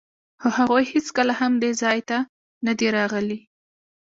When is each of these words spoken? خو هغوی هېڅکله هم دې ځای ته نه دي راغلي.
خو 0.39 0.47
هغوی 0.57 0.83
هېڅکله 0.93 1.33
هم 1.41 1.53
دې 1.63 1.71
ځای 1.81 1.99
ته 2.09 2.17
نه 2.65 2.73
دي 2.79 2.87
راغلي. 2.97 3.39